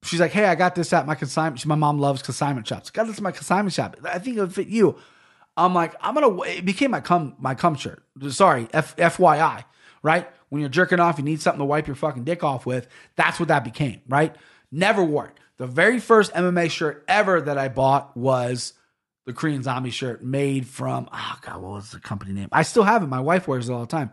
[0.03, 1.59] She's like, hey, I got this at my consignment.
[1.59, 2.89] She, my mom loves consignment shops.
[2.89, 3.97] Got this at my consignment shop.
[4.03, 4.97] I think it would fit you.
[5.65, 6.41] I'm like, I'm gonna.
[6.43, 8.03] It became my cum my cum shirt.
[8.29, 9.63] Sorry, F, FYI,
[10.03, 10.27] right?
[10.49, 12.87] When you're jerking off, you need something to wipe your fucking dick off with.
[13.15, 14.35] That's what that became, right?
[14.71, 15.33] Never wore it.
[15.57, 18.73] The very first MMA shirt ever that I bought was
[19.25, 21.07] the Korean Zombie shirt made from.
[21.11, 22.49] Oh god, what was the company name?
[22.51, 23.07] I still have it.
[23.07, 24.11] My wife wears it all the time.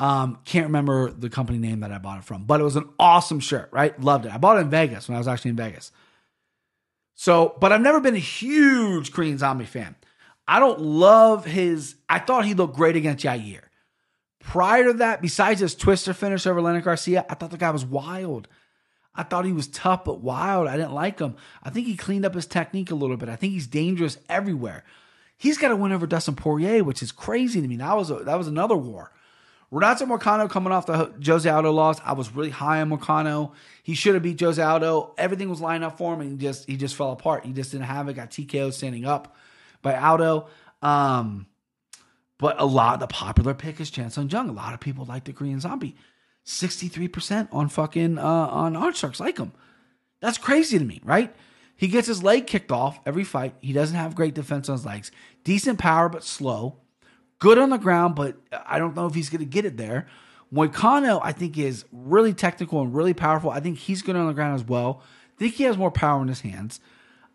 [0.00, 2.88] Um, can't remember the company name that I bought it from, but it was an
[2.98, 3.98] awesome shirt, right?
[4.00, 4.34] Loved it.
[4.34, 5.92] I bought it in Vegas when I was actually in Vegas.
[7.14, 9.94] So, but I've never been a huge Korean Zombie fan.
[10.46, 11.96] I don't love his.
[12.08, 13.60] I thought he looked great against Yair.
[14.40, 17.84] Prior to that, besides his twister finish over Leonard Garcia, I thought the guy was
[17.84, 18.46] wild.
[19.14, 20.68] I thought he was tough but wild.
[20.68, 21.36] I didn't like him.
[21.62, 23.28] I think he cleaned up his technique a little bit.
[23.28, 24.84] I think he's dangerous everywhere.
[25.36, 27.76] He's got to win over Dustin Poirier, which is crazy to me.
[27.76, 29.12] That was a, that was another war.
[29.70, 32.00] Renato Moicano coming off the Jose Aldo loss.
[32.04, 33.52] I was really high on Moicano.
[33.82, 35.14] He should have beat Jose Aldo.
[35.16, 37.44] Everything was lined up for him, and he just he just fell apart.
[37.44, 38.14] He just didn't have it.
[38.14, 39.34] Got TKO standing up
[39.84, 40.48] by Aldo.
[40.82, 41.46] Um,
[42.38, 44.48] but a lot the popular pick is Chan Sung Jung.
[44.48, 45.94] A lot of people like the Korean Zombie.
[46.44, 49.52] 63% on fucking uh on OddsSharks like him.
[50.20, 51.34] That's crazy to me, right?
[51.76, 53.54] He gets his leg kicked off every fight.
[53.60, 55.10] He doesn't have great defense on his legs.
[55.42, 56.80] Decent power, but slow.
[57.38, 60.06] Good on the ground, but I don't know if he's going to get it there.
[60.52, 63.50] Moicano, I think, is really technical and really powerful.
[63.50, 65.02] I think he's good on the ground as well.
[65.36, 66.80] I think he has more power in his hands.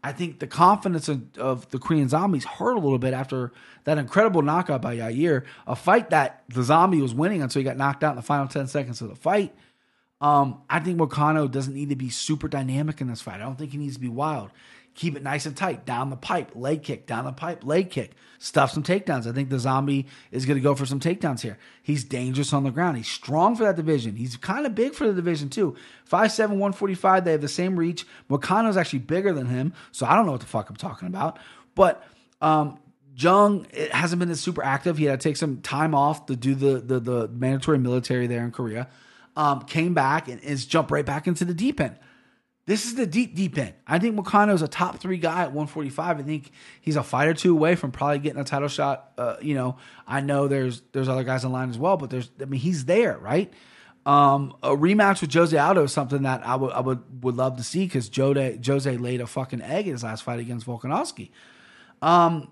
[0.04, 3.52] I think the confidence of, of, the Korean zombies hurt a little bit after
[3.84, 7.76] that incredible knockout by Yair, a fight that the zombie was winning until he got
[7.76, 9.54] knocked out in the final 10 seconds of the fight.
[10.22, 13.36] Um, I think Moicano doesn't need to be super dynamic in this fight.
[13.36, 14.52] I don't think he needs to be wild.
[15.00, 15.86] Keep it nice and tight.
[15.86, 18.12] Down the pipe, leg kick, down the pipe, leg kick.
[18.38, 19.26] Stuff some takedowns.
[19.26, 21.58] I think the zombie is going to go for some takedowns here.
[21.82, 22.98] He's dangerous on the ground.
[22.98, 24.18] He's strong for that division.
[24.18, 25.78] He's kind of big for the division too.
[26.12, 27.24] 5'7, 145.
[27.24, 28.06] They have the same reach.
[28.30, 29.72] Moicano's actually bigger than him.
[29.94, 31.40] So I don't know what the fuck I'm talking about.
[31.76, 32.06] But
[32.42, 32.78] um,
[33.16, 34.98] Jung it hasn't been as super active.
[34.98, 38.44] He had to take some time off to do the the, the mandatory military there
[38.44, 38.90] in Korea.
[39.38, 41.96] Um, came back and is jumped right back into the deep end.
[42.70, 43.74] This is the deep, deep end.
[43.88, 46.20] I think Moicano is a top three guy at 145.
[46.20, 46.52] I think
[46.82, 49.12] he's a fight or two away from probably getting a title shot.
[49.18, 52.30] Uh, you know, I know there's there's other guys in line as well, but there's
[52.40, 53.52] I mean he's there, right?
[54.06, 57.58] Um, a rematch with Jose Aldo is something that I would I would would love
[57.58, 61.32] to see because Jose Jose laid a fucking egg in his last fight against Volkanovski.
[62.04, 62.52] Um,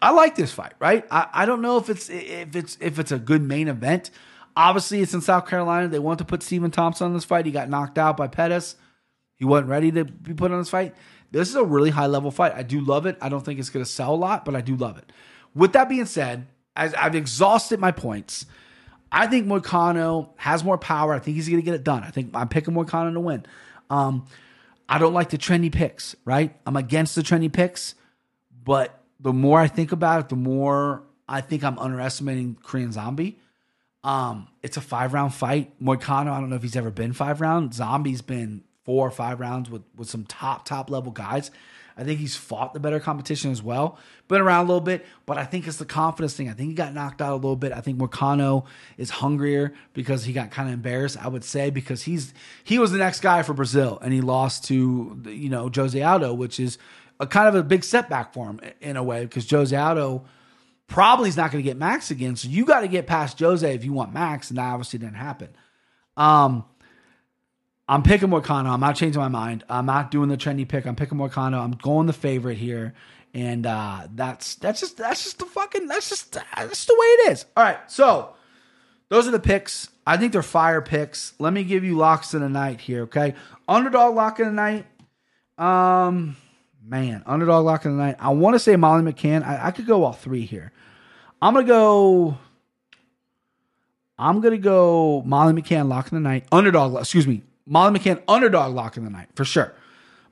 [0.00, 1.06] I like this fight, right?
[1.10, 4.12] I, I don't know if it's if it's if it's a good main event.
[4.56, 5.88] Obviously, it's in South Carolina.
[5.88, 7.44] They want to put Stephen Thompson on this fight.
[7.44, 8.76] He got knocked out by Pettis.
[9.42, 10.94] He wasn't ready to be put on this fight.
[11.32, 12.52] This is a really high level fight.
[12.54, 13.18] I do love it.
[13.20, 15.10] I don't think it's going to sell a lot, but I do love it.
[15.52, 18.46] With that being said, as I've exhausted my points,
[19.10, 21.12] I think Moicano has more power.
[21.12, 22.04] I think he's going to get it done.
[22.04, 23.44] I think I'm picking Moicano to win.
[23.90, 24.26] Um,
[24.88, 26.56] I don't like the trendy picks, right?
[26.64, 27.96] I'm against the trendy picks,
[28.64, 33.40] but the more I think about it, the more I think I'm underestimating Korean Zombie.
[34.04, 35.72] Um, it's a five round fight.
[35.82, 37.72] Moicano, I don't know if he's ever been five round.
[37.72, 41.50] Zombie's been four or five rounds with with some top top level guys.
[41.96, 43.98] I think he's fought the better competition as well.
[44.28, 46.48] Been around a little bit, but I think it's the confidence thing.
[46.48, 47.72] I think he got knocked out a little bit.
[47.72, 48.64] I think Moicano
[48.96, 51.22] is hungrier because he got kind of embarrassed.
[51.22, 52.32] I would say because he's
[52.64, 56.34] he was the next guy for Brazil and he lost to you know Jose Aldo,
[56.34, 56.78] which is
[57.20, 60.24] a kind of a big setback for him in a way because Jose Aldo
[60.88, 62.36] probably is not going to get Max again.
[62.36, 65.14] So you got to get past Jose if you want Max, and that obviously didn't
[65.14, 65.48] happen.
[66.16, 66.64] Um,
[67.92, 68.70] I'm picking Moicano.
[68.70, 69.64] I'm not changing my mind.
[69.68, 70.86] I'm not doing the trendy pick.
[70.86, 71.62] I'm picking Moicano.
[71.62, 72.94] I'm going the favorite here,
[73.34, 77.32] and uh, that's that's just that's just the fucking that's just that's the way it
[77.32, 77.44] is.
[77.54, 78.32] All right, so
[79.10, 79.90] those are the picks.
[80.06, 81.34] I think they're fire picks.
[81.38, 83.02] Let me give you locks of the night here.
[83.02, 83.34] Okay,
[83.68, 84.86] underdog lock of the night.
[85.58, 86.38] Um,
[86.82, 88.16] man, underdog lock of the night.
[88.20, 89.44] I want to say Molly McCann.
[89.44, 90.72] I, I could go all three here.
[91.42, 92.38] I'm gonna go.
[94.18, 96.46] I'm gonna go Molly McCann lock of the night.
[96.50, 96.98] Underdog.
[96.98, 97.42] Excuse me.
[97.66, 99.74] Molly McCann underdog lock of the night for sure.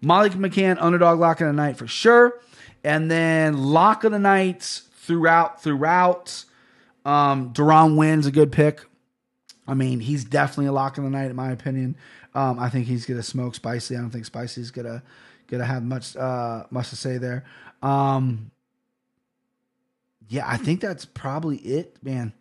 [0.01, 2.41] Molly McCann underdog lock of the night for sure.
[2.83, 6.45] And then lock of the nights throughout throughout.
[7.05, 8.85] Um, Deron Winn's a good pick.
[9.67, 11.97] I mean, he's definitely a lock of the night in my opinion.
[12.35, 13.97] Um, I think he's gonna smoke spicy.
[13.97, 15.03] I don't think spicy's gonna
[15.49, 17.45] gonna have much uh much to say there.
[17.83, 18.51] Um,
[20.29, 22.33] yeah, I think that's probably it, man.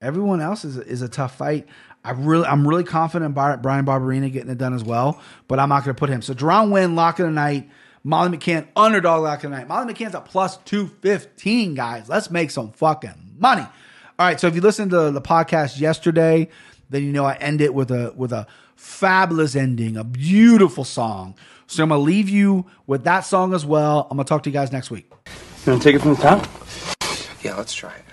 [0.00, 1.66] Everyone else is is a tough fight.
[2.04, 5.70] I really, I'm really confident in Brian Barberena getting it done as well, but I'm
[5.70, 6.20] not going to put him.
[6.20, 7.70] So Deron Winn, lock of the night.
[8.06, 9.66] Molly McCann, underdog lock of the night.
[9.66, 12.06] Molly McCann's a plus 215, guys.
[12.06, 13.62] Let's make some fucking money.
[13.62, 16.50] All right, so if you listened to the podcast yesterday,
[16.90, 18.46] then you know I end it with a with a
[18.76, 21.34] fabulous ending, a beautiful song.
[21.66, 24.06] So I'm gonna leave you with that song as well.
[24.10, 25.10] I'm gonna talk to you guys next week.
[25.64, 26.46] You want to take it from the top?
[27.42, 28.04] Yeah, let's try it.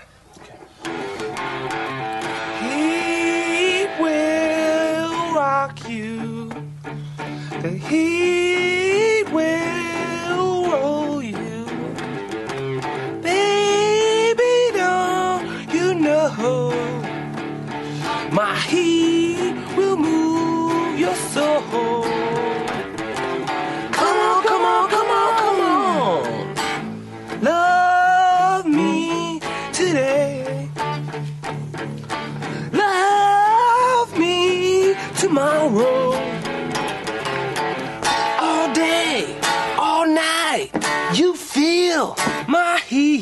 [7.62, 8.51] The heat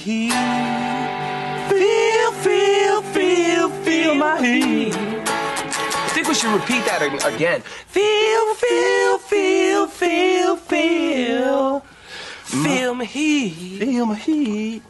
[0.00, 0.32] heat.
[1.70, 4.94] Feel, feel, feel, feel my heat.
[4.96, 7.00] I think we should repeat that
[7.34, 7.60] again.
[7.60, 11.80] Feel, feel, feel, feel, feel.
[11.80, 12.64] Mm-hmm.
[12.64, 13.78] Feel my heat.
[13.78, 14.82] Feel my heat.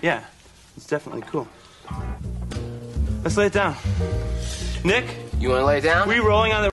[0.00, 0.24] Yeah,
[0.76, 1.46] it's definitely cool.
[3.22, 3.76] Let's lay it down.
[4.84, 5.04] Nick,
[5.38, 6.08] You want to lay it down?
[6.08, 6.70] we rolling on the